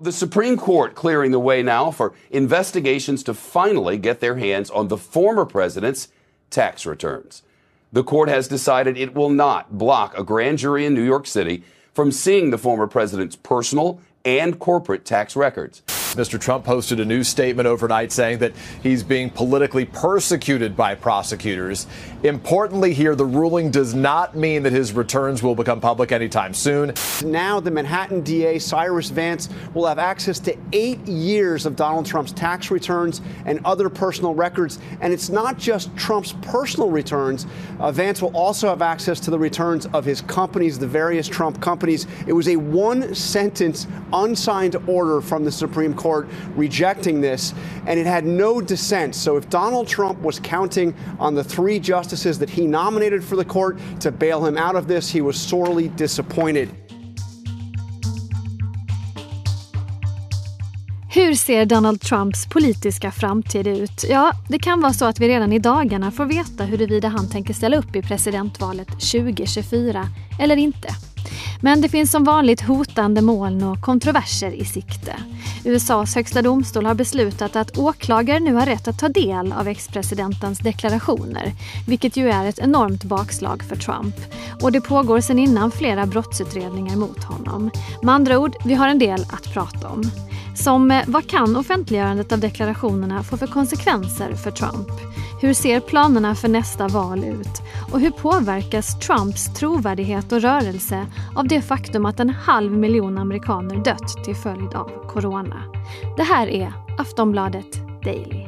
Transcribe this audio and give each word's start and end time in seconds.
The 0.00 0.12
Supreme 0.12 0.56
Court 0.56 0.94
clearing 0.94 1.30
the 1.30 1.38
way 1.38 1.62
now 1.62 1.90
for 1.90 2.14
investigations 2.30 3.22
to 3.24 3.34
finally 3.34 3.98
get 3.98 4.20
their 4.20 4.36
hands 4.36 4.70
on 4.70 4.88
the 4.88 4.96
former 4.96 5.44
president's 5.44 6.08
tax 6.48 6.86
returns. 6.86 7.42
The 7.92 8.02
court 8.02 8.30
has 8.30 8.48
decided 8.48 8.96
it 8.96 9.14
will 9.14 9.28
not 9.28 9.76
block 9.76 10.16
a 10.16 10.24
grand 10.24 10.56
jury 10.56 10.86
in 10.86 10.94
New 10.94 11.04
York 11.04 11.26
City 11.26 11.64
from 11.92 12.12
seeing 12.12 12.48
the 12.48 12.56
former 12.56 12.86
president's 12.86 13.36
personal 13.36 14.00
and 14.24 14.58
corporate 14.58 15.04
tax 15.04 15.36
records. 15.36 15.82
Mr. 16.14 16.40
Trump 16.40 16.64
posted 16.64 17.00
a 17.00 17.04
news 17.04 17.28
statement 17.28 17.66
overnight 17.66 18.12
saying 18.12 18.38
that 18.38 18.52
he's 18.82 19.02
being 19.02 19.28
politically 19.30 19.84
persecuted 19.84 20.76
by 20.76 20.94
prosecutors. 20.94 21.86
Importantly, 22.22 22.94
here, 22.94 23.14
the 23.14 23.24
ruling 23.24 23.70
does 23.70 23.94
not 23.94 24.36
mean 24.36 24.62
that 24.62 24.72
his 24.72 24.92
returns 24.92 25.42
will 25.42 25.54
become 25.54 25.80
public 25.80 26.12
anytime 26.12 26.54
soon. 26.54 26.92
Now, 27.24 27.60
the 27.60 27.70
Manhattan 27.70 28.22
DA, 28.22 28.58
Cyrus 28.58 29.10
Vance, 29.10 29.48
will 29.74 29.86
have 29.86 29.98
access 29.98 30.38
to 30.40 30.56
eight 30.72 31.06
years 31.06 31.66
of 31.66 31.76
Donald 31.76 32.06
Trump's 32.06 32.32
tax 32.32 32.70
returns 32.70 33.20
and 33.44 33.60
other 33.64 33.88
personal 33.88 34.34
records. 34.34 34.78
And 35.00 35.12
it's 35.12 35.28
not 35.28 35.58
just 35.58 35.94
Trump's 35.96 36.32
personal 36.42 36.90
returns. 36.90 37.46
Uh, 37.80 37.92
Vance 37.92 38.22
will 38.22 38.34
also 38.36 38.68
have 38.68 38.82
access 38.82 39.20
to 39.20 39.30
the 39.30 39.38
returns 39.38 39.86
of 39.86 40.04
his 40.04 40.20
companies, 40.22 40.78
the 40.78 40.86
various 40.86 41.28
Trump 41.28 41.60
companies. 41.60 42.06
It 42.26 42.32
was 42.32 42.48
a 42.48 42.56
one 42.56 43.14
sentence, 43.14 43.86
unsigned 44.12 44.76
order 44.86 45.20
from 45.20 45.44
the 45.44 45.52
Supreme 45.52 45.92
Court 45.92 46.03
Court 46.04 46.28
rejecting 46.56 47.22
this, 47.22 47.54
and 47.86 47.98
it 47.98 48.06
had 48.06 48.24
no 48.24 48.60
dissent. 48.60 49.14
So 49.14 49.38
if 49.38 49.48
Donald 49.48 49.88
Trump 49.88 50.18
was 50.22 50.40
counting 50.40 50.94
on 51.18 51.34
the 51.34 51.44
three 51.44 51.80
justices 51.80 52.38
that 52.38 52.50
he 52.50 52.66
nominated 52.66 53.24
for 53.24 53.36
the 53.36 53.44
court 53.44 53.78
to 54.00 54.10
bail 54.10 54.44
him 54.44 54.58
out 54.58 54.76
of 54.76 54.86
this, 54.86 55.14
he 55.14 55.22
was 55.22 55.36
sorely 55.36 55.88
disappointed. 55.96 56.68
Hur 61.14 61.34
ser 61.34 61.64
Donald 61.64 62.00
Trumps 62.00 62.46
politiska 62.46 63.10
framtid 63.10 63.66
ut? 63.66 64.04
Ja, 64.08 64.32
det 64.48 64.58
kan 64.58 64.80
vara 64.80 64.92
så 64.92 65.04
att 65.04 65.20
vi 65.20 65.28
redan 65.28 65.52
i 65.52 65.58
dagarna 65.58 66.10
får 66.10 66.24
veta 66.24 66.64
huruvida 66.64 67.08
han 67.08 67.30
tänker 67.30 67.54
ställa 67.54 67.76
upp 67.76 67.96
i 67.96 68.02
presidentvalet 68.02 68.88
2024 68.88 70.08
eller 70.38 70.56
inte. 70.56 70.88
Men 71.60 71.80
det 71.80 71.88
finns 71.88 72.10
som 72.10 72.24
vanligt 72.24 72.60
hotande 72.60 73.22
moln 73.22 73.62
och 73.62 73.80
kontroverser 73.80 74.50
i 74.50 74.64
sikte. 74.64 75.16
USAs 75.64 76.14
högsta 76.14 76.42
domstol 76.42 76.86
har 76.86 76.94
beslutat 76.94 77.56
att 77.56 77.78
åklagare 77.78 78.40
nu 78.40 78.54
har 78.54 78.66
rätt 78.66 78.88
att 78.88 78.98
ta 78.98 79.08
del 79.08 79.52
av 79.52 79.68
ex-presidentens 79.68 80.58
deklarationer, 80.58 81.52
vilket 81.86 82.16
ju 82.16 82.30
är 82.30 82.46
ett 82.46 82.58
enormt 82.58 83.04
bakslag 83.04 83.62
för 83.62 83.76
Trump. 83.76 84.14
Och 84.62 84.72
det 84.72 84.80
pågår 84.80 85.20
sedan 85.20 85.38
innan 85.38 85.70
flera 85.70 86.06
brottsutredningar 86.06 86.96
mot 86.96 87.24
honom. 87.24 87.70
Med 88.02 88.14
andra 88.14 88.38
ord, 88.38 88.56
vi 88.64 88.74
har 88.74 88.88
en 88.88 88.98
del 88.98 89.26
att 89.30 89.52
prata 89.54 89.88
om. 89.88 90.02
Som 90.54 90.90
eh, 90.90 91.04
vad 91.06 91.28
kan 91.28 91.56
offentliggörandet 91.56 92.32
av 92.32 92.40
deklarationerna 92.40 93.22
få 93.22 93.36
för 93.36 93.46
konsekvenser 93.46 94.34
för 94.34 94.50
Trump? 94.50 94.88
Hur 95.40 95.54
ser 95.54 95.80
planerna 95.80 96.34
för 96.34 96.48
nästa 96.48 96.88
val 96.88 97.24
ut? 97.24 97.62
Och 97.92 98.00
hur 98.00 98.10
påverkas 98.10 98.98
Trumps 98.98 99.54
trovärdighet 99.54 100.32
och 100.32 100.40
rörelse 100.40 101.06
av 101.36 101.48
det 101.48 101.62
faktum 101.62 102.06
att 102.06 102.20
en 102.20 102.30
halv 102.30 102.72
miljon 102.72 103.18
amerikaner 103.18 103.76
dött 103.76 104.24
till 104.24 104.36
följd 104.36 104.74
av 104.74 105.08
corona? 105.08 105.62
Det 106.16 106.22
här 106.22 106.46
är 106.46 106.72
Aftonbladet 106.98 107.72
Daily. 108.04 108.46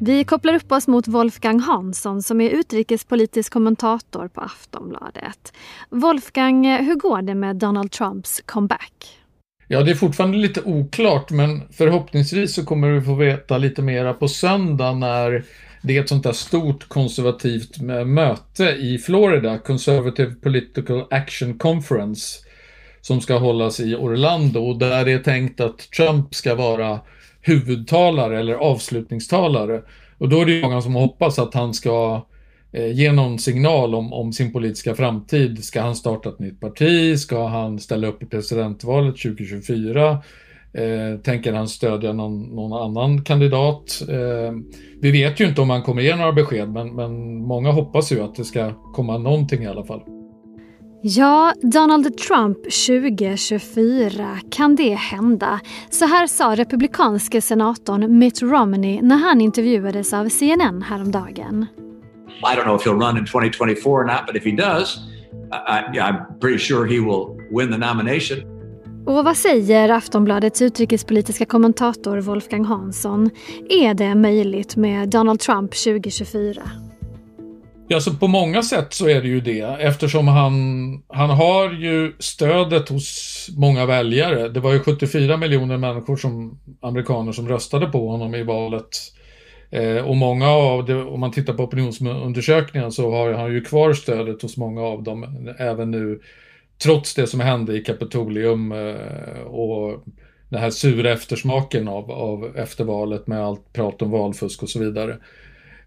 Vi 0.00 0.24
kopplar 0.24 0.54
upp 0.54 0.72
oss 0.72 0.88
mot 0.88 1.08
Wolfgang 1.08 1.60
Hansson 1.60 2.22
som 2.22 2.40
är 2.40 2.50
utrikespolitisk 2.50 3.52
kommentator 3.52 4.28
på 4.28 4.40
Aftonbladet. 4.40 5.52
Wolfgang, 5.88 6.76
hur 6.76 6.94
går 6.94 7.22
det 7.22 7.34
med 7.34 7.56
Donald 7.56 7.90
Trumps 7.90 8.42
comeback? 8.46 9.17
Ja, 9.70 9.82
det 9.82 9.90
är 9.90 9.94
fortfarande 9.94 10.38
lite 10.38 10.62
oklart, 10.62 11.30
men 11.30 11.62
förhoppningsvis 11.70 12.54
så 12.54 12.64
kommer 12.64 12.90
vi 12.90 13.00
få 13.00 13.14
veta 13.14 13.58
lite 13.58 13.82
mera 13.82 14.14
på 14.14 14.28
söndag 14.28 14.92
när 14.92 15.44
det 15.82 15.96
är 15.96 16.00
ett 16.00 16.08
sånt 16.08 16.22
där 16.22 16.32
stort 16.32 16.88
konservativt 16.88 17.80
möte 18.06 18.64
i 18.64 18.98
Florida, 18.98 19.58
Conservative 19.58 20.34
Political 20.34 21.04
Action 21.10 21.58
Conference, 21.58 22.38
som 23.00 23.20
ska 23.20 23.38
hållas 23.38 23.80
i 23.80 23.94
Orlando 23.94 24.60
och 24.60 24.78
där 24.78 25.04
det 25.04 25.12
är 25.12 25.18
tänkt 25.18 25.60
att 25.60 25.78
Trump 25.78 26.34
ska 26.34 26.54
vara 26.54 27.00
huvudtalare 27.40 28.38
eller 28.40 28.54
avslutningstalare. 28.54 29.82
Och 30.18 30.28
då 30.28 30.40
är 30.40 30.46
det 30.46 30.62
många 30.62 30.82
som 30.82 30.94
hoppas 30.94 31.38
att 31.38 31.54
han 31.54 31.74
ska 31.74 32.26
Eh, 32.72 32.92
ge 32.92 33.12
någon 33.12 33.38
signal 33.38 33.94
om, 33.94 34.12
om, 34.12 34.32
sin 34.32 34.52
politiska 34.52 34.94
framtid. 34.94 35.64
Ska 35.64 35.80
han 35.80 35.94
starta 35.94 36.28
ett 36.28 36.38
nytt 36.38 36.60
parti? 36.60 37.18
Ska 37.18 37.46
han 37.46 37.78
ställa 37.78 38.06
upp 38.06 38.22
i 38.22 38.26
presidentvalet 38.26 39.16
2024? 39.16 40.10
Eh, 40.72 41.20
tänker 41.22 41.52
han 41.52 41.68
stödja 41.68 42.12
någon, 42.12 42.42
någon 42.42 42.82
annan 42.82 43.24
kandidat? 43.24 44.02
Eh, 44.08 44.52
vi 45.00 45.10
vet 45.10 45.40
ju 45.40 45.48
inte 45.48 45.60
om 45.60 45.70
han 45.70 45.82
kommer 45.82 46.02
ge 46.02 46.16
några 46.16 46.32
besked, 46.32 46.68
men, 46.68 46.94
men 46.94 47.42
många 47.42 47.70
hoppas 47.70 48.12
ju 48.12 48.20
att 48.20 48.34
det 48.34 48.44
ska 48.44 48.72
komma 48.94 49.18
någonting 49.18 49.62
i 49.62 49.66
alla 49.66 49.84
fall. 49.84 50.00
Ja, 51.02 51.52
Donald 51.62 52.18
Trump 52.18 52.58
2024, 52.88 54.38
kan 54.50 54.76
det 54.76 54.94
hända? 54.94 55.60
Så 55.90 56.06
här 56.06 56.26
sa 56.26 56.54
republikanske 56.54 57.40
senatorn 57.40 58.18
Mitt 58.18 58.42
Romney 58.42 59.02
när 59.02 59.16
han 59.16 59.40
intervjuades 59.40 60.12
av 60.12 60.28
CNN 60.28 60.82
häromdagen. 60.82 61.66
I 62.42 62.56
don't 62.56 62.64
know 62.64 62.76
if 62.76 62.82
he'll 62.86 63.06
run 63.06 63.18
in 63.18 63.26
2024 63.26 64.02
or 64.02 64.04
not, 64.04 64.26
but 64.26 64.36
if 64.36 64.44
he 64.44 64.52
does, 64.52 64.98
I, 65.52 65.98
I'm 65.98 66.38
pretty 66.40 66.58
sure 66.58 66.86
he 66.86 67.00
will 67.00 67.36
win 67.50 67.72
the 67.72 67.78
nomination. 67.78 68.58
Och 69.06 69.24
vad 69.24 69.36
säger 69.36 69.88
Aftonbladets 69.88 70.62
utrikespolitiska 70.62 71.44
kommentator 71.44 72.18
Wolfgang 72.18 72.64
Hansson? 72.64 73.30
Är 73.68 73.94
det 73.94 74.14
möjligt 74.14 74.76
med 74.76 75.08
Donald 75.08 75.40
Trump 75.40 75.70
2024? 75.70 76.62
Ja, 77.90 78.00
så 78.00 78.14
på 78.14 78.26
många 78.26 78.62
sätt 78.62 78.94
så 78.94 79.08
är 79.08 79.22
det 79.22 79.28
ju 79.28 79.40
det 79.40 79.60
eftersom 79.60 80.28
han, 80.28 80.52
han 81.08 81.30
har 81.30 81.72
ju 81.72 82.16
stödet 82.18 82.88
hos 82.88 83.48
många 83.56 83.86
väljare. 83.86 84.48
Det 84.48 84.60
var 84.60 84.72
ju 84.72 84.80
74 84.80 85.36
miljoner 85.36 85.76
människor 85.76 86.16
som 86.16 86.58
amerikaner 86.80 87.32
som 87.32 87.48
röstade 87.48 87.86
på 87.86 88.10
honom 88.10 88.34
i 88.34 88.42
valet. 88.42 88.88
Eh, 89.70 89.96
och 89.96 90.16
många 90.16 90.48
av 90.48 90.84
det, 90.84 91.02
om 91.02 91.20
man 91.20 91.30
tittar 91.30 91.54
på 91.54 91.62
opinionsundersökningen 91.62 92.92
så 92.92 93.10
har 93.10 93.32
han 93.32 93.52
ju 93.52 93.60
kvar 93.60 93.92
stödet 93.92 94.42
hos 94.42 94.56
många 94.56 94.82
av 94.82 95.02
dem 95.02 95.48
även 95.58 95.90
nu 95.90 96.20
trots 96.82 97.14
det 97.14 97.26
som 97.26 97.40
hände 97.40 97.76
i 97.76 97.84
Kapitolium 97.84 98.72
eh, 98.72 99.40
och 99.40 100.04
den 100.48 100.60
här 100.60 100.70
sura 100.70 101.12
eftersmaken 101.12 101.88
av, 101.88 102.10
av 102.10 102.56
eftervalet 102.56 103.26
med 103.26 103.40
allt 103.40 103.72
prat 103.72 104.02
om 104.02 104.10
valfusk 104.10 104.62
och 104.62 104.70
så 104.70 104.78
vidare. 104.78 105.16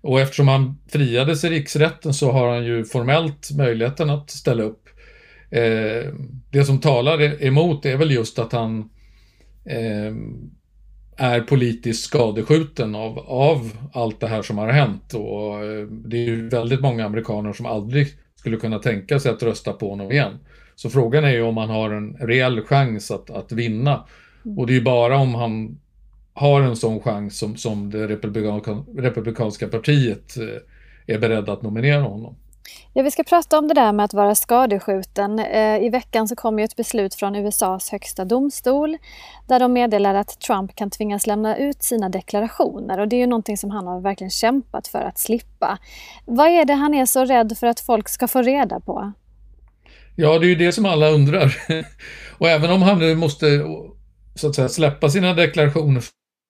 Och 0.02 0.20
eftersom 0.20 0.48
han 0.48 0.78
friades 0.88 1.44
i 1.44 1.50
riksrätten 1.50 2.14
så 2.14 2.32
har 2.32 2.50
han 2.50 2.66
ju 2.66 2.86
formellt 2.86 3.52
möjligheten 3.58 4.10
att 4.10 4.30
ställa 4.30 4.64
upp. 4.64 4.90
Eh, 5.50 6.14
det 6.50 6.66
som 6.66 6.80
talar 6.80 7.44
emot 7.44 7.86
är 7.86 7.98
väl 7.98 8.12
just 8.12 8.40
att 8.40 8.52
han 8.52 8.90
eh, 9.66 10.16
är 11.18 11.42
politiskt 11.42 12.04
skadeskjuten 12.04 12.96
av, 12.96 13.20
av 13.20 13.72
allt 13.94 14.20
det 14.20 14.28
här 14.28 14.42
som 14.42 14.58
har 14.58 14.68
hänt. 14.68 15.14
Och 15.14 15.64
eh, 15.64 15.88
det 15.88 16.18
är 16.18 16.26
ju 16.26 16.50
väldigt 16.50 16.82
många 16.82 17.06
amerikaner 17.06 17.54
som 17.54 17.66
aldrig 17.66 18.08
skulle 18.36 18.58
kunna 18.58 18.80
tänka 18.80 19.20
sig 19.20 19.32
att 19.32 19.44
rösta 19.44 19.74
på 19.74 19.90
honom 19.90 20.12
igen. 20.12 20.40
Så 20.76 20.90
frågan 20.90 21.24
är 21.24 21.32
ju 21.32 21.42
om 21.42 21.58
han 21.58 21.70
har 21.70 21.90
en 21.90 22.14
reell 22.14 22.62
chans 22.62 23.12
att, 23.12 23.30
att 23.30 23.52
vinna. 23.52 24.06
Och 24.58 24.68
det 24.68 24.74
är 24.74 24.76
ju 24.76 24.82
bara 24.82 25.18
om 25.18 25.36
han 25.36 25.80
har 26.34 26.62
en 26.62 26.76
sån 26.76 27.00
chans 27.00 27.38
som, 27.38 27.56
som 27.56 27.90
det 27.90 28.08
republikan, 28.08 28.86
republikanska 28.98 29.68
partiet 29.68 30.38
eh, 30.38 31.16
är 31.16 31.20
beredda 31.20 31.54
att 31.54 31.62
nominera 31.62 32.02
honom. 32.02 32.36
Ja, 32.94 33.04
vi 33.04 33.12
ska 33.12 33.24
prata 33.24 33.60
om 33.60 33.68
det 33.68 33.74
där 33.74 33.92
med 33.92 34.04
att 34.04 34.14
vara 34.14 34.36
skadeskjuten. 34.36 35.40
Eh, 35.40 35.84
I 35.84 35.90
veckan 35.90 36.28
så 36.28 36.36
kom 36.36 36.60
ju 36.60 36.66
ett 36.66 36.76
beslut 36.76 37.16
från 37.16 37.36
USAs 37.36 37.90
högsta 37.90 38.26
domstol 38.26 38.98
där 39.48 39.60
de 39.60 39.74
meddelar 39.74 40.16
att 40.16 40.40
Trump 40.40 40.76
kan 40.76 40.90
tvingas 40.90 41.28
lämna 41.28 41.58
ut 41.58 41.84
sina 41.84 42.10
deklarationer 42.10 43.00
och 43.00 43.08
det 43.08 43.16
är 43.16 43.20
ju 43.20 43.28
någonting 43.28 43.58
som 43.58 43.72
han 43.72 43.88
har 43.88 44.02
verkligen 44.02 44.32
kämpat 44.32 44.88
för 44.88 45.00
att 45.00 45.20
slippa. 45.20 45.78
Vad 46.26 46.48
är 46.48 46.66
det 46.66 46.74
han 46.74 46.94
är 46.94 47.06
så 47.06 47.26
rädd 47.26 47.58
för 47.58 47.68
att 47.68 47.80
folk 47.80 48.10
ska 48.10 48.28
få 48.28 48.42
reda 48.42 48.80
på? 48.80 49.12
Ja, 50.16 50.40
det 50.40 50.46
är 50.46 50.50
ju 50.50 50.56
det 50.56 50.72
som 50.72 50.86
alla 50.86 51.10
undrar. 51.10 51.56
och 52.38 52.50
även 52.50 52.72
om 52.72 52.82
han 52.82 53.00
nu 53.00 53.16
måste 53.16 53.46
så 54.36 54.48
att 54.48 54.56
säga 54.56 54.70
släppa 54.70 55.10
sina 55.10 55.34
deklarationer 55.34 56.04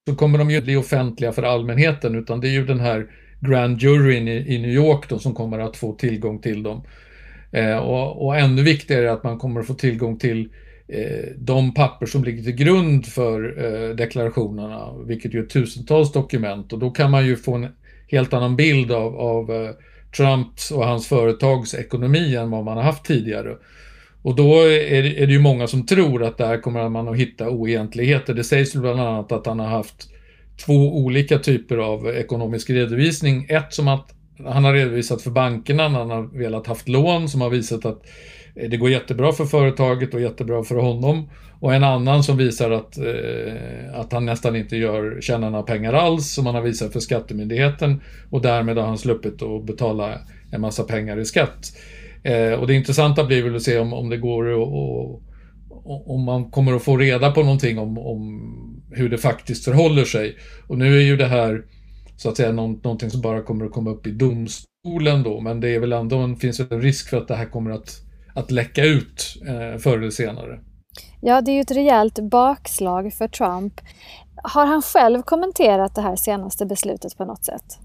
så 0.10 0.16
kommer 0.16 0.38
de 0.38 0.50
ju 0.50 0.56
inte 0.56 0.66
bli 0.66 0.76
offentliga 0.76 1.32
för 1.32 1.44
allmänheten 1.44 2.16
utan 2.16 2.42
det 2.42 2.48
är 2.48 2.52
ju 2.52 2.66
den 2.66 2.80
här 2.80 3.08
Grand 3.42 3.82
Juryn 3.82 4.28
i, 4.28 4.56
i 4.56 4.60
New 4.60 4.72
York 4.72 5.10
då 5.10 5.20
som 5.20 5.34
kommer 5.34 5.60
att 5.60 5.78
få 5.78 5.94
tillgång 5.94 6.40
till 6.40 6.64
dem. 6.64 6.84
Eh, 7.52 7.78
och, 7.78 8.26
och, 8.26 8.38
ännu 8.38 8.64
viktigare 8.64 9.08
är 9.08 9.12
att 9.12 9.24
man 9.24 9.38
kommer 9.38 9.60
att 9.60 9.68
få 9.68 9.74
tillgång 9.74 10.18
till 10.18 10.50
eh, 10.88 11.26
de 11.38 11.74
papper 11.74 12.06
som 12.06 12.24
ligger 12.24 12.44
till 12.44 12.56
grund 12.56 13.06
för 13.06 13.64
eh, 13.66 13.96
deklarationerna, 13.96 14.94
vilket 15.06 15.34
ju 15.34 15.40
är 15.40 15.46
tusentals 15.46 16.12
dokument 16.12 16.74
och 16.74 16.80
då 16.80 16.92
kan 16.92 17.12
man 17.12 17.26
ju 17.26 17.36
få 17.36 17.56
en 17.56 17.68
helt 18.08 18.34
annan 18.34 18.56
bild 18.56 18.92
av, 18.92 19.16
av 19.16 19.52
eh, 19.52 19.70
Trumps 20.18 20.72
och 20.72 20.86
hans 20.86 21.08
företags 21.08 21.74
ekonomi 21.74 22.36
än 22.36 22.52
vad 22.52 22.64
man 22.64 22.78
har 22.78 22.84
haft 22.84 23.06
tidigare. 23.06 23.56
Och 24.22 24.36
då 24.36 24.62
är 24.62 25.04
det, 25.04 25.24
är 25.24 25.28
det 25.28 25.34
ju 25.34 25.40
många 25.40 25.68
som 25.68 25.86
tror 25.86 26.24
att 26.24 26.38
där 26.38 26.62
kommer 26.62 26.90
man 26.90 27.08
att 27.08 27.18
hitta 27.18 27.50
oegentligheter. 27.50 28.34
Det 28.34 28.44
sägs 28.44 28.76
bland 28.76 29.00
annat 29.00 29.32
att 29.32 29.46
han 29.46 29.60
har 29.60 29.68
haft 29.68 30.11
två 30.66 30.96
olika 30.96 31.40
typer 31.40 31.78
av 31.78 32.08
ekonomisk 32.08 32.70
redovisning. 32.70 33.46
Ett 33.50 33.74
som 33.74 33.88
att 33.88 34.16
han 34.46 34.64
har 34.64 34.74
redovisat 34.74 35.22
för 35.22 35.32
bankerna 35.32 35.90
när 35.90 36.00
han 36.00 36.10
har 36.10 36.38
velat 36.38 36.68
haft 36.68 36.90
lån 36.90 37.30
som 37.30 37.42
har 37.42 37.50
visat 37.50 37.86
att 37.86 38.02
eh, 38.56 38.70
det 38.70 38.78
går 38.78 38.90
jättebra 38.90 39.32
för 39.32 39.46
företaget 39.46 40.14
och 40.14 40.22
jättebra 40.22 40.64
för 40.64 40.76
honom. 40.76 41.30
Och 41.60 41.74
en 41.74 41.84
annan 41.84 42.24
som 42.24 42.38
visar 42.38 42.72
att, 42.72 42.98
eh, 42.98 44.00
att 44.00 44.14
han 44.14 44.26
nästan 44.26 44.56
inte 44.56 44.78
gör, 44.78 45.22
tjänar 45.22 45.50
några 45.50 45.64
pengar 45.64 45.94
alls, 45.94 46.34
som 46.34 46.46
han 46.46 46.56
har 46.56 46.62
visat 46.62 46.94
för 46.94 47.00
Skattemyndigheten. 47.00 48.02
Och 48.30 48.42
därmed 48.42 48.78
har 48.78 48.88
han 48.88 48.98
sluppit 48.98 49.42
att 49.42 49.66
betala 49.66 50.20
en 50.52 50.62
massa 50.62 50.84
pengar 50.84 51.20
i 51.20 51.26
skatt. 51.26 51.78
Eh, 52.24 52.54
och 52.54 52.68
det 52.68 52.74
intressanta 52.74 53.24
blir 53.24 53.44
väl 53.44 53.56
att 53.56 53.62
se 53.62 53.80
om, 53.80 53.94
om 53.94 54.10
det 54.10 54.18
går 54.18 54.44
och, 54.44 55.22
om 55.84 56.24
man 56.24 56.52
kommer 56.52 56.74
att 56.74 56.84
få 56.84 56.98
reda 56.98 57.32
på 57.32 57.44
någonting 57.44 57.80
om, 57.80 57.98
om 57.98 58.71
hur 58.92 59.10
det 59.10 59.18
faktiskt 59.18 59.66
förhåller 59.66 60.06
sig. 60.06 60.38
Och 60.68 60.78
nu 60.78 60.98
är 60.98 61.02
ju 61.02 61.18
det 61.18 61.28
här 61.28 61.64
så 62.18 62.30
att 62.30 62.38
säga 62.38 62.52
någonting 62.52 63.10
som 63.10 63.22
bara 63.22 63.42
kommer 63.42 63.66
att 63.66 63.72
komma 63.72 63.90
upp 63.90 64.08
i 64.08 64.12
domstolen 64.12 65.24
då, 65.24 65.42
men 65.42 65.60
det 65.60 65.76
är 65.76 65.80
väl 65.80 65.94
ändå 65.94 66.18
en, 66.18 66.36
finns 66.36 66.60
en 66.60 66.82
risk 66.82 67.10
för 67.10 67.18
att 67.18 67.28
det 67.28 67.36
här 67.36 67.46
kommer 67.46 67.72
att, 67.72 68.02
att 68.36 68.52
läcka 68.52 68.86
ut 68.86 69.38
eh, 69.48 69.80
förr 69.80 69.98
eller 69.98 70.10
senare. 70.10 70.60
Ja, 71.22 71.42
det 71.42 71.52
är 71.52 71.54
ju 71.54 71.62
ett 71.62 71.72
rejält 71.72 72.20
bakslag 72.20 73.14
för 73.14 73.28
Trump. 73.28 73.74
Har 74.44 74.66
han 74.66 74.82
själv 74.82 75.22
kommenterat 75.22 75.96
det 75.96 76.02
här 76.02 76.16
senaste 76.16 76.66
beslutet 76.66 77.18
på 77.18 77.26
något 77.26 77.46
sätt? 77.46 77.80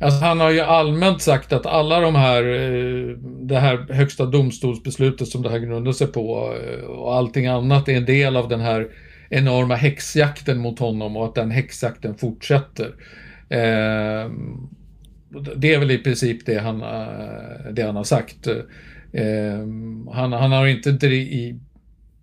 Alltså 0.00 0.24
han 0.24 0.40
har 0.40 0.50
ju 0.50 0.60
allmänt 0.60 1.22
sagt 1.22 1.52
att 1.52 1.66
alla 1.66 2.00
de 2.00 2.14
här, 2.14 2.42
eh, 2.42 3.16
det 3.48 3.58
här 3.58 3.92
högsta 3.92 4.26
domstolsbeslutet 4.26 5.28
som 5.28 5.42
det 5.42 5.50
här 5.50 5.58
grundar 5.58 5.92
sig 5.92 6.06
på 6.06 6.54
eh, 6.54 6.84
och 6.84 7.14
allting 7.14 7.46
annat 7.46 7.88
är 7.88 7.96
en 7.96 8.04
del 8.04 8.36
av 8.36 8.48
den 8.48 8.60
här 8.60 8.86
enorma 9.32 9.74
häxjakten 9.74 10.58
mot 10.58 10.78
honom 10.78 11.16
och 11.16 11.24
att 11.24 11.34
den 11.34 11.50
häxjakten 11.50 12.14
fortsätter. 12.14 12.94
Eh, 13.48 14.30
det 15.56 15.74
är 15.74 15.78
väl 15.78 15.90
i 15.90 15.98
princip 15.98 16.46
det 16.46 16.58
han, 16.58 16.82
eh, 16.82 17.72
det 17.72 17.82
han 17.82 17.96
har 17.96 18.04
sagt. 18.04 18.48
Ehm, 19.12 20.08
han, 20.12 20.32
han 20.32 20.52
har 20.52 20.66
inte 20.66 21.06
i, 21.06 21.60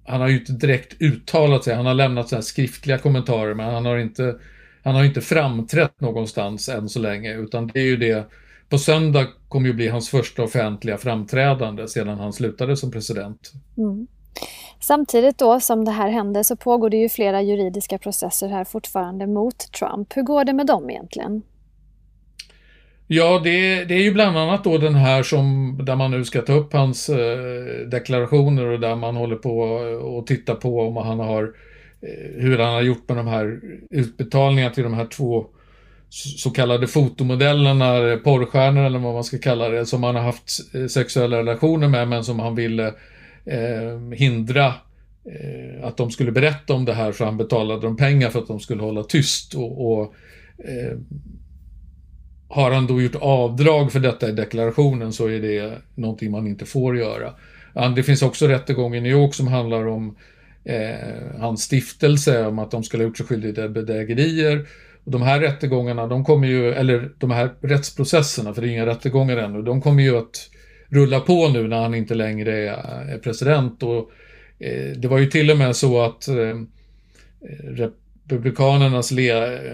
han 0.04 0.22
har 0.22 0.28
ju 0.28 0.40
inte 0.40 0.54
direkt 0.54 1.02
uttalat 1.02 1.64
sig, 1.64 1.76
han 1.76 1.86
har 1.86 1.94
lämnat 1.94 2.30
så 2.30 2.42
skriftliga 2.42 2.98
kommentarer 2.98 3.54
men 3.54 3.74
han 3.74 3.86
har 3.86 3.98
inte 3.98 4.36
han 4.84 4.96
har 4.96 5.04
inte 5.04 5.22
framträtt 5.22 6.02
någonstans 6.02 6.70
än 6.70 6.90
så 6.90 7.00
länge 7.00 7.34
utan 7.34 7.68
det 7.68 7.80
är 7.80 7.84
ju 7.84 7.98
det 7.98 8.26
på 8.70 8.78
söndag 8.78 9.28
kommer 9.48 9.68
ju 9.68 9.74
bli 9.74 9.88
hans 9.88 10.10
första 10.10 10.44
offentliga 10.44 10.98
framträdande 10.98 11.88
sedan 11.88 12.20
han 12.20 12.34
slutade 12.34 12.78
som 12.78 12.92
president. 12.92 13.54
Mm. 13.78 14.08
Samtidigt 14.80 15.38
då 15.38 15.60
som 15.60 15.86
det 15.86 15.92
här 15.92 16.10
händer 16.10 16.44
så 16.44 16.56
pågår 16.56 16.90
det 16.90 16.98
ju 16.98 17.10
flera 17.10 17.42
juridiska 17.42 17.98
processer 17.98 18.48
här 18.48 18.64
fortfarande 18.64 19.28
mot 19.28 19.72
Trump. 19.72 20.18
Hur 20.18 20.24
går 20.24 20.46
det 20.46 20.54
med 20.54 20.66
dem 20.68 20.90
egentligen? 20.90 21.42
Ja, 23.08 23.42
det, 23.44 23.86
det 23.86 23.94
är 23.94 24.02
ju 24.02 24.14
bland 24.14 24.38
annat 24.38 24.64
då 24.64 24.78
den 24.78 24.96
här 24.96 25.24
som, 25.24 25.78
där 25.84 25.96
man 25.96 26.12
nu 26.12 26.26
ska 26.26 26.42
ta 26.42 26.54
upp 26.54 26.74
hans 26.74 27.10
eh, 27.10 27.88
deklarationer 27.92 28.66
och 28.66 28.80
där 28.80 28.96
man 28.96 29.16
håller 29.16 29.36
på 29.36 29.60
och 30.02 30.28
tittar 30.28 30.56
på 30.56 30.82
om 30.82 30.98
han 30.98 31.20
har 31.20 31.44
eh, 32.02 32.42
hur 32.42 32.58
han 32.58 32.74
har 32.74 32.82
gjort 32.82 33.08
med 33.08 33.18
de 33.18 33.28
här 33.28 33.60
utbetalningarna 33.90 34.74
till 34.74 34.84
de 34.84 34.94
här 34.94 35.06
två 35.06 35.46
så 36.10 36.50
kallade 36.50 36.88
fotomodellerna, 36.88 37.98
eh, 37.98 38.18
porrstjärnor 38.18 38.86
eller 38.86 39.00
vad 39.00 39.14
man 39.14 39.24
ska 39.24 39.38
kalla 39.38 39.70
det, 39.70 39.86
som 39.86 40.04
han 40.04 40.16
har 40.16 40.24
haft 40.24 40.76
eh, 40.76 40.86
sexuella 40.86 41.38
relationer 41.38 41.88
med 41.88 42.08
men 42.08 42.24
som 42.24 42.40
han 42.40 42.56
ville 42.56 42.94
eh, 43.46 44.00
hindra 44.14 44.66
eh, 45.26 45.84
att 45.84 45.98
de 45.98 46.12
skulle 46.12 46.32
berätta 46.32 46.74
om 46.74 46.86
det 46.86 46.94
här 46.94 47.12
så 47.12 47.26
han 47.26 47.38
betalade 47.38 47.82
dem 47.82 47.98
pengar 47.98 48.30
för 48.30 48.40
att 48.40 48.48
de 48.48 48.60
skulle 48.60 48.82
hålla 48.82 49.04
tyst. 49.04 49.56
Och, 49.56 49.92
och 49.92 50.14
eh, 50.58 50.98
har 52.48 52.72
han 52.72 52.88
då 52.88 53.02
gjort 53.02 53.16
avdrag 53.16 53.92
för 53.92 54.00
detta 54.00 54.30
i 54.30 54.32
deklarationen 54.32 55.14
så 55.14 55.28
är 55.28 55.40
det 55.40 55.72
någonting 55.96 56.32
man 56.32 56.48
inte 56.48 56.66
får 56.66 56.98
göra. 56.98 57.34
Det 57.96 58.04
finns 58.04 58.22
också 58.22 58.48
rättegång 58.48 58.96
i 58.96 59.02
New 59.02 59.12
York 59.12 59.34
som 59.34 59.48
handlar 59.48 59.88
om 59.88 60.16
eh, 60.64 61.40
hans 61.40 61.62
stiftelse 61.62 62.46
om 62.46 62.60
att 62.60 62.72
de 62.72 62.84
skulle 62.84 63.04
ha 63.04 63.08
gjort 63.08 63.18
sig 63.18 63.26
skyldiga 63.26 63.54
till 63.54 63.70
bedrägerier. 63.70 64.68
Och 65.04 65.12
de 65.12 65.22
här 65.22 65.40
rättegångarna, 65.40 66.08
de 66.08 66.26
kommer 66.26 66.48
ju, 66.48 66.74
eller 66.74 67.12
de 67.18 67.32
här 67.32 67.50
rättsprocesserna, 67.62 68.54
för 68.54 68.62
det 68.62 68.68
är 68.68 68.72
inga 68.72 68.86
rättegångar 68.86 69.38
ännu, 69.38 69.62
de 69.62 69.82
kommer 69.82 70.04
ju 70.04 70.18
att 70.18 70.50
rulla 70.90 71.20
på 71.20 71.50
nu 71.50 71.68
när 71.68 71.82
han 71.82 71.96
inte 71.96 72.16
längre 72.16 72.70
är, 72.70 73.18
president. 73.18 73.84
Och, 73.84 74.12
eh, 74.60 74.98
det 74.98 75.08
var 75.08 75.18
ju 75.18 75.26
till 75.26 75.52
och 75.52 75.58
med 75.58 75.76
så 75.76 76.02
att 76.02 76.28
eh, 76.28 76.56
Republikanernas 78.28 79.12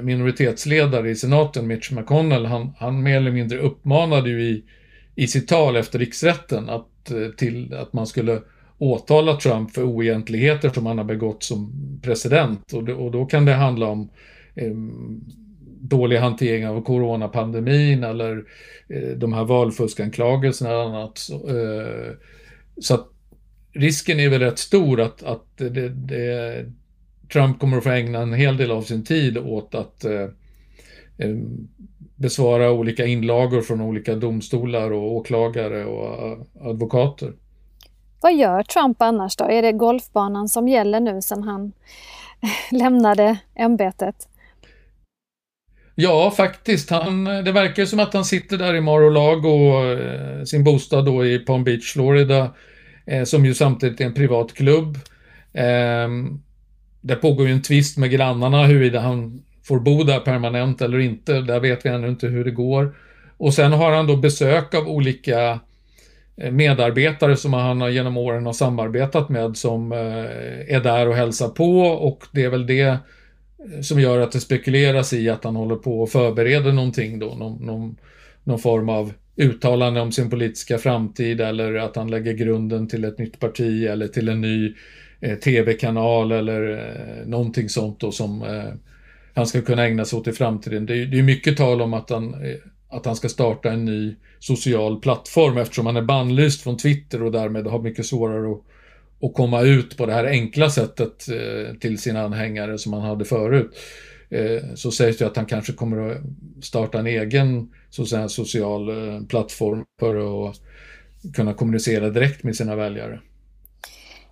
minoritetsledare 0.02 1.10
i 1.10 1.16
senaten, 1.16 1.68
Mitch 1.68 1.92
McConnell, 1.92 2.46
han, 2.46 2.74
han 2.78 3.04
mer 3.04 3.18
eller 3.18 3.32
mindre 3.32 3.58
uppmanade 3.58 4.30
ju 4.30 4.44
i, 4.44 4.64
i 5.16 5.28
sitt 5.28 5.48
tal 5.48 5.76
efter 5.76 6.00
riksrätten 6.00 6.70
att, 6.70 7.12
eh, 7.12 7.30
till, 7.38 7.74
att 7.74 7.94
man 7.94 8.08
skulle 8.08 8.42
åtala 8.78 9.36
Trump 9.36 9.72
för 9.72 9.84
oegentligheter 9.84 10.70
som 10.70 10.86
han 10.86 10.98
har 10.98 11.06
begått 11.06 11.44
som 11.44 11.72
president. 12.04 12.74
Och, 12.74 12.84
det, 12.84 12.94
och 12.94 13.12
då 13.12 13.26
kan 13.26 13.46
det 13.46 13.54
handla 13.54 13.88
om 13.88 14.10
eh, 14.56 14.72
dålig 15.90 16.18
hantering 16.18 16.68
av 16.68 16.82
coronapandemin 16.82 18.04
eller 18.04 18.44
eh, 18.90 19.18
de 19.18 19.34
här 19.34 19.44
valfuskanklagelserna 19.44 20.78
och 20.78 20.84
annat. 20.84 21.18
Så, 21.18 21.34
eh, 21.36 22.14
så 22.82 22.94
att 22.94 23.08
risken 23.74 24.20
är 24.20 24.30
väl 24.30 24.40
rätt 24.40 24.60
stor 24.60 25.02
att, 25.02 25.24
att 25.24 25.46
det, 25.58 25.90
det, 25.90 26.66
Trump 27.34 27.60
kommer 27.60 27.78
att 27.78 27.84
få 27.84 27.90
ägna 27.90 28.20
en 28.20 28.34
hel 28.34 28.58
del 28.58 28.72
av 28.72 28.82
sin 28.82 29.04
tid 29.04 29.38
åt 29.38 29.76
att 29.76 30.06
eh, 30.06 30.22
eh, 31.18 31.36
besvara 32.16 32.72
olika 32.72 33.06
inlagor 33.06 33.62
från 33.62 33.82
olika 33.82 34.16
domstolar 34.16 34.92
och 34.92 35.16
åklagare 35.16 35.86
och 35.86 36.28
eh, 36.28 36.38
advokater. 36.70 37.34
Vad 38.22 38.36
gör 38.36 38.64
Trump 38.64 39.02
annars 39.02 39.36
då? 39.36 39.46
Är 39.46 39.62
det 39.62 39.72
golfbanan 39.72 40.50
som 40.50 40.68
gäller 40.68 41.00
nu 41.00 41.22
sedan 41.22 41.44
han 41.44 41.72
lämnade 42.72 43.38
ämbetet? 43.56 44.28
Ja, 45.96 46.32
faktiskt. 46.38 46.90
Han, 46.90 47.24
det 47.24 47.52
verkar 47.52 47.86
som 47.86 48.00
att 48.00 48.14
han 48.14 48.26
sitter 48.26 48.58
där 48.58 48.76
i 48.76 48.82
Mar-a-Lago, 48.82 49.84
eh, 49.94 50.44
sin 50.44 50.64
bostad 50.64 51.06
då 51.06 51.26
i 51.26 51.40
Palm 51.40 51.64
Beach, 51.64 51.94
Florida, 51.94 52.54
eh, 53.06 53.24
som 53.24 53.46
ju 53.46 53.54
samtidigt 53.54 54.02
är 54.02 54.06
en 54.06 54.14
privat 54.14 54.54
klubb. 54.54 54.98
Eh, 55.54 56.10
det 57.02 57.16
pågår 57.16 57.48
ju 57.48 57.54
en 57.54 57.62
tvist 57.62 57.98
med 57.98 58.12
grannarna 58.12 58.66
huruvida 58.66 59.00
han 59.00 59.44
får 59.64 59.80
bo 59.80 60.04
där 60.04 60.20
permanent 60.20 60.82
eller 60.82 61.00
inte. 61.00 61.42
Där 61.42 61.60
vet 61.60 61.86
vi 61.86 61.90
ännu 61.90 62.08
inte 62.08 62.28
hur 62.28 62.46
det 62.46 62.52
går. 62.52 62.96
Och 63.38 63.54
sen 63.54 63.72
har 63.72 63.92
han 63.92 64.08
då 64.08 64.16
besök 64.16 64.74
av 64.74 64.88
olika 64.88 65.60
eh, 66.38 66.52
medarbetare 66.52 67.38
som 67.38 67.54
han 67.54 67.94
genom 67.94 68.18
åren 68.18 68.46
har 68.46 68.54
samarbetat 68.54 69.30
med 69.30 69.58
som 69.58 69.92
eh, 69.92 70.76
är 70.76 70.84
där 70.84 71.08
och 71.08 71.16
hälsar 71.16 71.50
på 71.50 71.80
och 71.82 72.24
det 72.32 72.44
är 72.44 72.50
väl 72.50 72.68
det 72.68 72.98
Eh, 73.74 73.82
som 73.82 74.00
gör 74.00 74.20
att 74.20 74.32
det 74.32 74.40
spekuleras 74.40 75.14
i 75.14 75.30
att 75.30 75.44
han 75.44 75.56
håller 75.56 75.76
på 75.76 76.02
och 76.02 76.10
förbereder 76.10 76.72
någonting 76.72 77.20
då, 77.20 77.26
någon, 77.26 77.66
någon, 77.66 77.98
någon 78.44 78.60
form 78.60 78.90
av 78.90 79.14
uttalande 79.36 80.02
om 80.02 80.12
sin 80.12 80.30
politiska 80.30 80.78
framtid 80.78 81.42
eller 81.42 81.76
att 81.76 81.96
han 81.96 82.12
lägger 82.12 82.34
grunden 82.34 82.88
till 82.88 83.04
ett 83.04 83.20
nytt 83.20 83.40
parti 83.40 83.84
eller 83.86 84.08
till 84.08 84.30
en 84.30 84.42
ny 84.42 84.76
eh, 85.20 85.38
tv-kanal 85.38 86.32
eller 86.32 86.72
eh, 86.72 87.28
någonting 87.28 87.70
sånt 87.70 88.00
då 88.00 88.12
som 88.12 88.42
eh, 88.42 88.74
han 89.34 89.48
ska 89.48 89.62
kunna 89.62 89.86
ägna 89.86 90.06
sig 90.06 90.20
åt 90.20 90.28
i 90.28 90.32
framtiden. 90.32 90.86
Det 90.86 90.98
är, 90.98 91.06
det 91.06 91.20
är 91.20 91.24
mycket 91.24 91.58
tal 91.58 91.82
om 91.82 91.94
att 91.94 92.10
han 92.10 92.34
eh, 92.34 92.56
att 92.90 93.06
han 93.06 93.16
ska 93.16 93.30
starta 93.30 93.72
en 93.72 93.86
ny 93.86 94.16
social 94.40 95.00
plattform 95.00 95.58
eftersom 95.58 95.86
han 95.86 95.98
är 95.98 96.02
bannlyst 96.02 96.62
från 96.62 96.78
Twitter 96.78 97.24
och 97.24 97.32
därmed 97.32 97.68
har 97.68 97.80
mycket 97.80 98.06
svårare 98.06 98.52
att, 98.52 98.62
och 99.26 99.34
komma 99.34 99.62
ut 99.62 99.98
på 99.98 100.06
det 100.06 100.14
här 100.14 100.26
enkla 100.26 100.70
sättet 100.70 101.30
eh, 101.30 101.76
till 101.76 101.98
sina 101.98 102.22
anhängare 102.22 102.78
som 102.78 102.94
han 102.94 103.02
hade 103.02 103.26
förut. 103.26 103.78
Eh, 104.30 104.74
så 104.76 104.92
sägs 104.92 105.18
det 105.18 105.26
att 105.26 105.36
han 105.36 105.46
kanske 105.46 105.74
kommer 105.74 106.12
att 106.12 106.18
starta 106.62 107.00
en 107.00 107.08
egen 107.08 107.72
så 107.90 108.06
säga, 108.06 108.30
social 108.30 108.90
eh, 108.90 109.22
plattform 109.28 109.84
för 110.00 110.48
att 110.50 110.56
kunna 111.36 111.54
kommunicera 111.54 112.10
direkt 112.10 112.44
med 112.44 112.56
sina 112.56 112.76
väljare. 112.76 113.20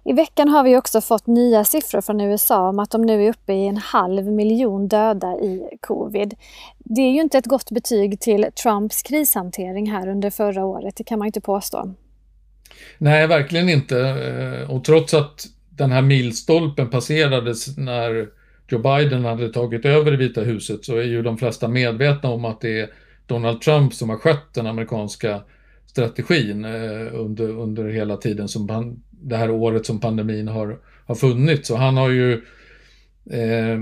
I 0.05 0.13
veckan 0.13 0.49
har 0.49 0.63
vi 0.63 0.77
också 0.77 1.01
fått 1.01 1.27
nya 1.27 1.65
siffror 1.65 2.01
från 2.01 2.21
USA 2.21 2.69
om 2.69 2.79
att 2.79 2.91
de 2.91 3.01
nu 3.01 3.25
är 3.25 3.29
uppe 3.29 3.53
i 3.53 3.67
en 3.67 3.77
halv 3.77 4.25
miljon 4.25 4.87
döda 4.87 5.35
i 5.35 5.77
covid. 5.81 6.35
Det 6.77 7.01
är 7.01 7.11
ju 7.11 7.21
inte 7.21 7.37
ett 7.37 7.47
gott 7.47 7.71
betyg 7.71 8.19
till 8.19 8.45
Trumps 8.63 9.01
krishantering 9.01 9.91
här 9.91 10.07
under 10.07 10.29
förra 10.29 10.65
året, 10.65 10.95
det 10.95 11.03
kan 11.03 11.19
man 11.19 11.25
ju 11.25 11.29
inte 11.29 11.41
påstå. 11.41 11.93
Nej, 12.97 13.27
verkligen 13.27 13.69
inte. 13.69 13.99
Eh, 13.99 14.71
och 14.71 14.83
trots 14.83 15.13
att 15.13 15.45
den 15.69 15.91
här 15.91 16.01
milstolpen 16.01 16.89
passerades 16.89 17.77
när 17.77 18.27
Joe 18.67 18.79
Biden 18.79 19.25
hade 19.25 19.49
tagit 19.49 19.85
över 19.85 20.11
det 20.11 20.17
Vita 20.17 20.41
huset 20.41 20.85
så 20.85 20.97
är 20.97 21.03
ju 21.03 21.21
de 21.21 21.37
flesta 21.37 21.67
medvetna 21.67 22.29
om 22.29 22.45
att 22.45 22.61
det 22.61 22.79
är 22.79 22.89
Donald 23.27 23.61
Trump 23.61 23.93
som 23.93 24.09
har 24.09 24.17
skött 24.17 24.53
den 24.53 24.67
amerikanska 24.67 25.41
strategin 25.85 26.65
eh, 26.65 27.13
under, 27.13 27.49
under 27.49 27.89
hela 27.89 28.17
tiden 28.17 28.47
som 28.47 28.67
pan, 28.67 29.03
det 29.09 29.37
här 29.37 29.51
året 29.51 29.85
som 29.85 29.99
pandemin 29.99 30.47
har, 30.47 30.79
har 31.05 31.15
funnits. 31.15 31.69
Och 31.69 31.77
han 31.77 31.97
har 31.97 32.09
ju 32.09 32.33
eh, 33.29 33.79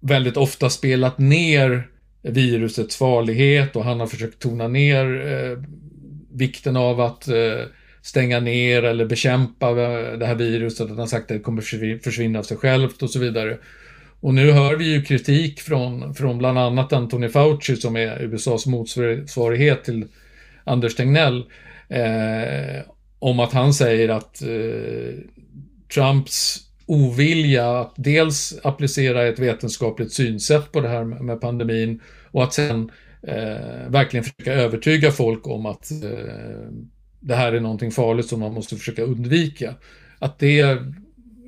väldigt 0.00 0.36
ofta 0.36 0.70
spelat 0.70 1.18
ner 1.18 1.88
virusets 2.22 2.96
farlighet 2.96 3.76
och 3.76 3.84
han 3.84 4.00
har 4.00 4.06
försökt 4.06 4.38
tona 4.38 4.68
ner 4.68 5.26
eh, 5.26 5.58
vikten 6.32 6.76
av 6.76 7.00
att 7.00 7.28
eh, 7.28 7.64
stänga 8.06 8.40
ner 8.40 8.82
eller 8.82 9.04
bekämpa 9.04 9.74
det 10.16 10.26
här 10.26 10.34
viruset. 10.34 10.88
Han 10.88 10.98
har 10.98 11.06
sagt 11.06 11.22
att 11.22 11.36
det 11.36 11.38
kommer 11.38 11.98
försvinna 12.02 12.38
av 12.38 12.42
sig 12.42 12.56
självt 12.56 13.02
och 13.02 13.10
så 13.10 13.18
vidare. 13.18 13.58
Och 14.20 14.34
nu 14.34 14.50
hör 14.50 14.76
vi 14.76 14.92
ju 14.92 15.02
kritik 15.02 15.60
från, 15.60 16.14
från 16.14 16.38
bland 16.38 16.58
annat 16.58 16.92
Anthony 16.92 17.28
Fauci 17.28 17.76
som 17.76 17.96
är 17.96 18.22
USAs 18.22 18.66
motsvarighet 18.66 19.84
till 19.84 20.04
Anders 20.64 20.94
Tegnell 20.94 21.44
eh, 21.88 22.82
om 23.18 23.40
att 23.40 23.52
han 23.52 23.74
säger 23.74 24.08
att 24.08 24.42
eh, 24.42 25.14
Trumps 25.94 26.58
ovilja 26.86 27.80
att 27.80 27.92
dels 27.96 28.58
applicera 28.62 29.26
ett 29.26 29.38
vetenskapligt 29.38 30.12
synsätt 30.12 30.72
på 30.72 30.80
det 30.80 30.88
här 30.88 31.04
med 31.04 31.40
pandemin 31.40 32.00
och 32.30 32.44
att 32.44 32.54
sen 32.54 32.90
eh, 33.22 33.88
verkligen 33.88 34.24
försöka 34.24 34.52
övertyga 34.52 35.10
folk 35.10 35.46
om 35.46 35.66
att 35.66 35.90
eh, 35.90 36.70
det 37.26 37.34
här 37.34 37.52
är 37.52 37.60
någonting 37.60 37.90
farligt 37.90 38.26
som 38.26 38.40
man 38.40 38.54
måste 38.54 38.76
försöka 38.76 39.02
undvika. 39.02 39.74
Att 40.18 40.38
det 40.38 40.78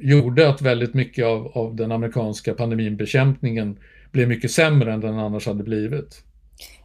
gjorde 0.00 0.48
att 0.48 0.62
väldigt 0.62 0.94
mycket 0.94 1.26
av, 1.26 1.52
av 1.54 1.76
den 1.76 1.92
amerikanska 1.92 2.54
pandemibekämpningen 2.54 3.78
blev 4.10 4.28
mycket 4.28 4.50
sämre 4.50 4.92
än 4.92 5.00
den 5.00 5.18
annars 5.18 5.46
hade 5.46 5.64
blivit. 5.64 6.22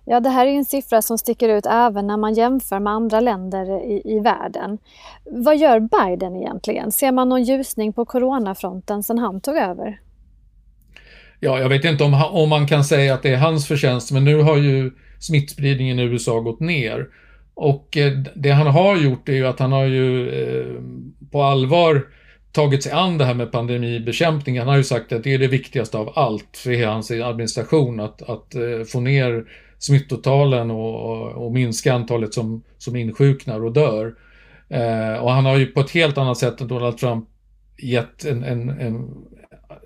Ja, 0.06 0.20
det 0.20 0.30
här 0.30 0.48
är 0.48 0.52
en 0.52 0.66
siffra 0.66 1.02
som 1.02 1.18
sticker 1.18 1.50
ut 1.50 1.66
även 1.66 2.08
när 2.08 2.18
man 2.18 2.34
jämför 2.34 2.80
med 2.80 2.94
andra 2.94 3.20
länder 3.20 3.86
i, 3.86 4.02
i 4.16 4.20
världen. 4.20 4.78
Vad 5.26 5.58
gör 5.58 5.80
Biden 5.80 6.36
egentligen? 6.36 6.92
Ser 6.92 7.12
man 7.12 7.30
någon 7.30 7.44
ljusning 7.44 7.94
på 7.94 8.06
coronafronten 8.06 9.04
sedan 9.04 9.18
han 9.18 9.42
tog 9.42 9.56
över? 9.56 10.00
Ja, 11.40 11.60
jag 11.60 11.70
vet 11.70 11.86
inte 11.86 12.04
om, 12.04 12.14
om 12.32 12.50
man 12.50 12.68
kan 12.68 12.84
säga 12.84 13.14
att 13.14 13.24
det 13.24 13.30
är 13.30 13.38
hans 13.38 13.68
förtjänst, 13.68 14.12
men 14.12 14.26
nu 14.26 14.42
har 14.42 14.58
ju 14.58 14.92
smittspridningen 15.20 16.00
i 16.00 16.04
USA 16.04 16.40
gått 16.40 16.60
ner. 16.60 17.08
Och 17.56 17.98
eh, 17.98 18.14
det 18.36 18.52
han 18.52 18.68
har 18.68 18.98
gjort 18.98 19.30
är 19.30 19.34
ju 19.34 19.48
att 19.48 19.60
han 19.60 19.72
har 19.72 19.86
ju 19.86 20.30
eh, 20.30 20.82
på 21.32 21.44
allvar 21.44 22.08
tagit 22.52 22.84
sig 22.84 22.92
an 22.92 23.18
det 23.18 23.26
här 23.26 23.34
med 23.34 23.52
pandemibekämpning. 23.52 24.60
Han 24.60 24.68
har 24.68 24.78
ju 24.78 24.84
sagt 24.84 25.12
att 25.12 25.24
det 25.24 25.34
är 25.34 25.38
det 25.38 25.48
viktigaste 25.48 25.98
av 25.98 26.14
allt 26.16 26.58
för 26.58 26.72
hela 26.72 26.92
hans 26.92 27.12
administration, 27.12 28.00
att, 28.00 28.22
att 28.22 28.56
eh, 28.56 28.84
få 28.88 29.00
ner 29.00 29.46
smittotalen 29.80 30.72
och, 30.72 31.46
och, 31.46 31.52
minska 31.52 31.94
antalet 31.94 32.34
som, 32.34 32.64
som 32.78 32.96
insjuknar 32.96 33.64
och 33.64 33.74
dör. 33.74 34.16
Eh, 34.70 35.14
och 35.14 35.32
han 35.32 35.46
har 35.46 35.58
ju 35.58 35.66
på 35.66 35.80
ett 35.80 35.92
helt 35.92 36.18
annat 36.18 36.38
sätt 36.38 36.62
än 36.62 36.68
Donald 36.68 36.98
Trump 36.98 37.30
gett 37.78 38.26
en, 38.26 38.44
en, 38.44 38.70
en 38.70 39.10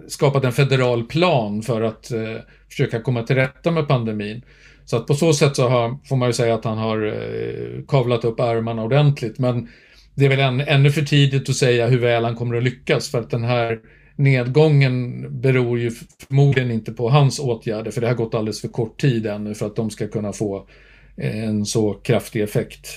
skapat 0.07 0.43
en 0.43 0.51
federal 0.51 1.03
plan 1.03 1.61
för 1.61 1.81
att 1.81 2.11
eh, 2.11 2.35
försöka 2.69 3.01
komma 3.01 3.23
till 3.23 3.35
rätta 3.35 3.71
med 3.71 3.87
pandemin. 3.87 4.41
Så 4.87 4.97
att 4.97 5.07
på 5.07 5.13
så 5.13 5.33
sätt 5.33 5.55
så 5.55 5.69
har, 5.69 5.97
får 6.05 6.15
man 6.15 6.29
ju 6.29 6.33
säga 6.33 6.55
att 6.55 6.65
han 6.65 6.77
har 6.77 7.05
eh, 7.07 7.85
kavlat 7.87 8.25
upp 8.25 8.39
ärmarna 8.39 8.83
ordentligt. 8.83 9.39
Men 9.39 9.69
det 10.15 10.25
är 10.25 10.29
väl 10.29 10.39
än, 10.39 10.61
ännu 10.61 10.91
för 10.91 11.01
tidigt 11.01 11.49
att 11.49 11.55
säga 11.55 11.87
hur 11.87 11.99
väl 11.99 12.25
han 12.25 12.35
kommer 12.35 12.55
att 12.55 12.63
lyckas 12.63 13.09
för 13.09 13.19
att 13.19 13.29
den 13.29 13.43
här 13.43 13.79
nedgången 14.15 15.25
beror 15.41 15.79
ju 15.79 15.91
förmodligen 16.27 16.71
inte 16.71 16.91
på 16.91 17.09
hans 17.09 17.39
åtgärder 17.39 17.91
för 17.91 18.01
det 18.01 18.07
har 18.07 18.15
gått 18.15 18.35
alldeles 18.35 18.61
för 18.61 18.67
kort 18.67 19.01
tid 19.01 19.25
ännu 19.25 19.55
för 19.55 19.65
att 19.65 19.75
de 19.75 19.89
ska 19.89 20.07
kunna 20.07 20.33
få 20.33 20.67
en 21.15 21.65
så 21.65 21.93
kraftig 21.93 22.41
effekt. 22.41 22.87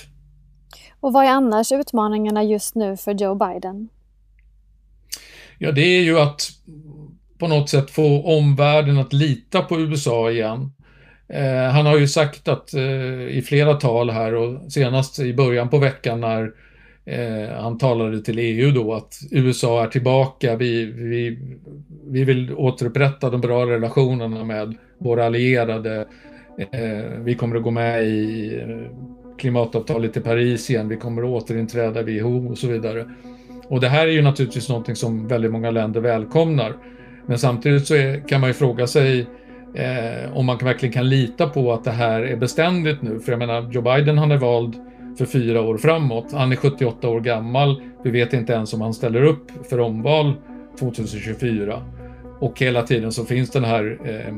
Och 0.99 1.13
vad 1.13 1.25
är 1.25 1.29
annars 1.29 1.71
utmaningarna 1.71 2.43
just 2.43 2.75
nu 2.75 2.97
för 2.97 3.13
Joe 3.13 3.35
Biden? 3.35 3.89
Ja, 5.57 5.71
det 5.71 5.81
är 5.81 6.01
ju 6.01 6.19
att 6.19 6.49
på 7.37 7.47
något 7.47 7.69
sätt 7.69 7.91
få 7.91 8.23
omvärlden 8.37 8.97
att 8.97 9.13
lita 9.13 9.61
på 9.61 9.79
USA 9.79 10.31
igen. 10.31 10.71
Eh, 11.33 11.71
han 11.71 11.85
har 11.85 11.97
ju 11.97 12.07
sagt 12.07 12.47
att 12.47 12.73
eh, 12.73 13.27
i 13.27 13.43
flera 13.45 13.73
tal 13.73 14.09
här 14.09 14.35
och 14.35 14.71
senast 14.71 15.19
i 15.19 15.33
början 15.33 15.69
på 15.69 15.77
veckan 15.77 16.21
när 16.21 16.51
Eh, 17.05 17.61
han 17.61 17.77
talade 17.77 18.21
till 18.21 18.39
EU 18.39 18.71
då 18.71 18.93
att 18.93 19.19
USA 19.31 19.83
är 19.83 19.87
tillbaka, 19.87 20.55
vi, 20.55 20.85
vi, 20.85 21.37
vi 22.07 22.23
vill 22.23 22.53
återupprätta 22.53 23.29
de 23.29 23.41
bra 23.41 23.65
relationerna 23.65 24.43
med 24.43 24.75
våra 24.97 25.25
allierade. 25.25 26.07
Eh, 26.71 27.19
vi 27.19 27.35
kommer 27.35 27.55
att 27.55 27.63
gå 27.63 27.71
med 27.71 28.07
i 28.07 28.55
eh, 28.61 29.37
klimatavtalet 29.37 30.17
i 30.17 30.21
Paris 30.21 30.69
igen, 30.69 30.89
vi 30.89 30.97
kommer 30.97 31.21
att 31.21 31.43
återinträda 31.43 32.01
WHO 32.03 32.49
och 32.49 32.57
så 32.57 32.67
vidare. 32.67 33.09
Och 33.67 33.81
det 33.81 33.89
här 33.89 34.07
är 34.07 34.11
ju 34.11 34.21
naturligtvis 34.21 34.69
någonting 34.69 34.95
som 34.95 35.27
väldigt 35.27 35.51
många 35.51 35.71
länder 35.71 36.01
välkomnar. 36.01 36.73
Men 37.25 37.39
samtidigt 37.39 37.87
så 37.87 37.95
är, 37.95 38.27
kan 38.27 38.41
man 38.41 38.49
ju 38.49 38.53
fråga 38.53 38.87
sig 38.87 39.25
eh, 39.73 40.37
om 40.37 40.45
man 40.45 40.57
verkligen 40.57 40.93
kan 40.93 41.09
lita 41.09 41.49
på 41.49 41.73
att 41.73 41.83
det 41.83 41.91
här 41.91 42.21
är 42.21 42.35
beständigt 42.35 43.01
nu. 43.01 43.19
För 43.19 43.31
jag 43.31 43.39
menar, 43.39 43.71
Joe 43.71 43.81
Biden 43.81 44.17
han 44.17 44.31
är 44.31 44.37
vald 44.37 44.75
för 45.17 45.25
fyra 45.25 45.61
år 45.61 45.77
framåt. 45.77 46.31
Han 46.33 46.51
är 46.51 46.55
78 46.55 47.09
år 47.09 47.19
gammal. 47.19 47.81
Vi 48.03 48.11
vet 48.11 48.33
inte 48.33 48.53
ens 48.53 48.73
om 48.73 48.81
han 48.81 48.93
ställer 48.93 49.23
upp 49.23 49.51
för 49.69 49.79
omval 49.79 50.33
2024. 50.79 51.81
Och 52.39 52.59
hela 52.59 52.83
tiden 52.83 53.11
så 53.11 53.25
finns 53.25 53.49
den 53.49 53.63
här 53.63 53.97
eh, 54.05 54.35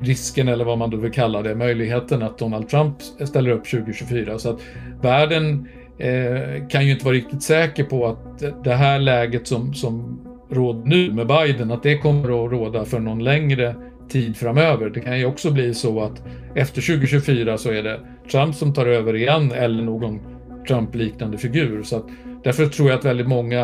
risken, 0.00 0.48
eller 0.48 0.64
vad 0.64 0.78
man 0.78 0.90
då 0.90 0.96
vill 0.96 1.12
kalla 1.12 1.42
det, 1.42 1.54
möjligheten 1.54 2.22
att 2.22 2.38
Donald 2.38 2.68
Trump 2.68 2.96
ställer 3.02 3.50
upp 3.50 3.70
2024. 3.70 4.38
Så 4.38 4.50
att 4.50 4.60
världen 5.02 5.68
eh, 5.98 6.68
kan 6.68 6.86
ju 6.86 6.92
inte 6.92 7.04
vara 7.04 7.14
riktigt 7.14 7.42
säker 7.42 7.84
på 7.84 8.06
att 8.06 8.64
det 8.64 8.74
här 8.74 8.98
läget 8.98 9.46
som, 9.46 9.74
som 9.74 10.20
råder 10.50 10.82
nu 10.84 11.12
med 11.12 11.26
Biden, 11.26 11.70
att 11.70 11.82
det 11.82 11.98
kommer 11.98 12.44
att 12.44 12.52
råda 12.52 12.84
för 12.84 13.00
någon 13.00 13.24
längre 13.24 13.74
tid 14.08 14.36
framöver. 14.36 14.90
Det 14.90 15.00
kan 15.00 15.18
ju 15.18 15.26
också 15.26 15.50
bli 15.50 15.74
så 15.74 16.00
att 16.00 16.22
efter 16.54 16.82
2024 16.82 17.58
så 17.58 17.70
är 17.70 17.82
det 17.82 18.00
Trump 18.30 18.54
som 18.54 18.74
tar 18.74 18.86
över 18.86 19.16
igen 19.16 19.52
eller 19.52 19.82
någon 19.82 20.20
Trump-liknande 20.68 21.38
figur. 21.38 21.82
Så 21.82 21.96
att, 21.96 22.06
därför 22.44 22.66
tror 22.66 22.88
jag 22.88 22.98
att 22.98 23.04
väldigt 23.04 23.28
många 23.28 23.60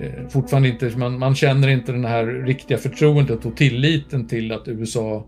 eh, 0.00 0.28
fortfarande 0.28 0.68
inte, 0.68 0.98
man, 0.98 1.18
man 1.18 1.34
känner 1.34 1.68
inte 1.68 1.92
den 1.92 2.04
här 2.04 2.26
riktiga 2.26 2.78
förtroendet 2.78 3.46
och 3.46 3.56
tilliten 3.56 4.28
till 4.28 4.52
att 4.52 4.68
USA 4.68 5.26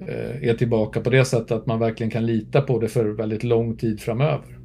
eh, 0.00 0.48
är 0.48 0.54
tillbaka 0.54 1.00
på 1.00 1.10
det 1.10 1.24
sättet 1.24 1.50
att 1.50 1.66
man 1.66 1.78
verkligen 1.78 2.10
kan 2.10 2.26
lita 2.26 2.60
på 2.60 2.78
det 2.78 2.88
för 2.88 3.04
väldigt 3.04 3.44
lång 3.44 3.76
tid 3.76 4.00
framöver. 4.00 4.61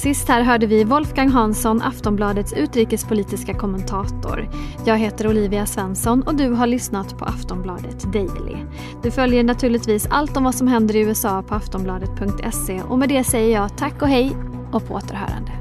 Sist 0.00 0.28
här 0.28 0.42
hörde 0.42 0.66
vi 0.66 0.84
Wolfgang 0.84 1.28
Hansson, 1.28 1.82
Aftonbladets 1.82 2.52
utrikespolitiska 2.52 3.54
kommentator. 3.54 4.48
Jag 4.86 4.98
heter 4.98 5.28
Olivia 5.28 5.66
Svensson 5.66 6.22
och 6.22 6.34
du 6.34 6.48
har 6.48 6.66
lyssnat 6.66 7.18
på 7.18 7.24
Aftonbladet 7.24 8.12
Daily. 8.12 8.56
Du 9.02 9.10
följer 9.10 9.44
naturligtvis 9.44 10.06
allt 10.10 10.36
om 10.36 10.44
vad 10.44 10.54
som 10.54 10.68
händer 10.68 10.96
i 10.96 11.00
USA 11.00 11.42
på 11.42 11.54
aftonbladet.se 11.54 12.82
och 12.82 12.98
med 12.98 13.08
det 13.08 13.24
säger 13.24 13.54
jag 13.54 13.76
tack 13.76 14.02
och 14.02 14.08
hej 14.08 14.36
och 14.72 14.86
på 14.86 14.94
återhörande. 14.94 15.59